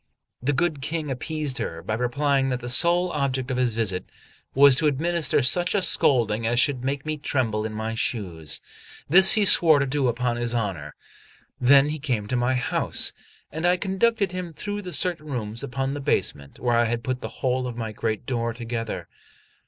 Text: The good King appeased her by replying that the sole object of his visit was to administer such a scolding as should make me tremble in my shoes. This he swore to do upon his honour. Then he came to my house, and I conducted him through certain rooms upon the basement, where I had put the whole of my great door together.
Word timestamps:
The 0.41 0.51
good 0.51 0.81
King 0.81 1.11
appeased 1.11 1.59
her 1.59 1.83
by 1.83 1.93
replying 1.93 2.49
that 2.49 2.59
the 2.59 2.69
sole 2.69 3.11
object 3.11 3.51
of 3.51 3.57
his 3.57 3.75
visit 3.75 4.05
was 4.55 4.75
to 4.77 4.87
administer 4.87 5.43
such 5.43 5.75
a 5.75 5.81
scolding 5.83 6.47
as 6.47 6.59
should 6.59 6.83
make 6.83 7.05
me 7.05 7.17
tremble 7.17 7.65
in 7.67 7.73
my 7.73 7.93
shoes. 7.93 8.61
This 9.07 9.33
he 9.33 9.45
swore 9.45 9.77
to 9.77 9.85
do 9.85 10.07
upon 10.07 10.37
his 10.37 10.55
honour. 10.55 10.95
Then 11.59 11.89
he 11.89 11.99
came 11.99 12.25
to 12.29 12.35
my 12.35 12.55
house, 12.55 13.13
and 13.51 13.63
I 13.63 13.77
conducted 13.77 14.31
him 14.31 14.53
through 14.53 14.81
certain 14.91 15.27
rooms 15.27 15.61
upon 15.61 15.93
the 15.93 16.01
basement, 16.01 16.59
where 16.59 16.75
I 16.77 16.85
had 16.85 17.03
put 17.03 17.21
the 17.21 17.29
whole 17.45 17.67
of 17.67 17.77
my 17.77 17.91
great 17.91 18.25
door 18.25 18.53
together. 18.53 19.07